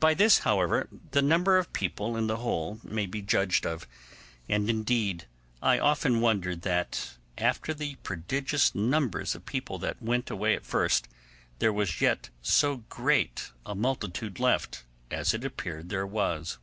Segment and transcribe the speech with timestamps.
[0.00, 3.86] By this, however, the number of people in the whole may be judged of;
[4.48, 5.26] and, indeed,
[5.60, 11.06] I often wondered that, after the prodigious numbers of people that went away at first,
[11.58, 16.56] there was yet so great a multitude left as it appeared there was.